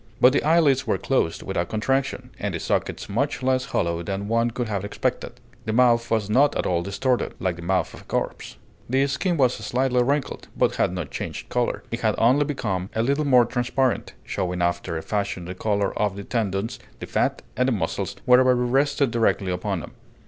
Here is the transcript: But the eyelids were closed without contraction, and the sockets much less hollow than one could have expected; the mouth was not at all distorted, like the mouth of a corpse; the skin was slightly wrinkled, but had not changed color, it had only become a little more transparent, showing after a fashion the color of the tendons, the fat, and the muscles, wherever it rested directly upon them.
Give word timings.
But 0.19 0.33
the 0.33 0.41
eyelids 0.43 0.87
were 0.87 0.97
closed 0.97 1.43
without 1.43 1.69
contraction, 1.69 2.31
and 2.39 2.55
the 2.55 2.59
sockets 2.59 3.07
much 3.07 3.43
less 3.43 3.65
hollow 3.65 4.01
than 4.01 4.27
one 4.27 4.49
could 4.49 4.67
have 4.67 4.83
expected; 4.83 5.33
the 5.65 5.73
mouth 5.73 6.09
was 6.09 6.27
not 6.27 6.55
at 6.57 6.65
all 6.65 6.81
distorted, 6.81 7.35
like 7.39 7.55
the 7.57 7.61
mouth 7.61 7.93
of 7.93 8.01
a 8.01 8.05
corpse; 8.05 8.57
the 8.89 9.05
skin 9.05 9.37
was 9.37 9.53
slightly 9.53 10.01
wrinkled, 10.01 10.47
but 10.57 10.77
had 10.77 10.91
not 10.91 11.11
changed 11.11 11.49
color, 11.49 11.83
it 11.91 11.99
had 12.01 12.15
only 12.17 12.45
become 12.45 12.89
a 12.95 13.03
little 13.03 13.25
more 13.25 13.45
transparent, 13.45 14.13
showing 14.23 14.59
after 14.59 14.97
a 14.97 15.03
fashion 15.03 15.45
the 15.45 15.53
color 15.53 15.95
of 15.99 16.15
the 16.15 16.23
tendons, 16.23 16.79
the 16.97 17.05
fat, 17.05 17.43
and 17.55 17.67
the 17.67 17.71
muscles, 17.71 18.15
wherever 18.25 18.53
it 18.53 18.55
rested 18.55 19.11
directly 19.11 19.51
upon 19.51 19.81
them. 19.81 19.91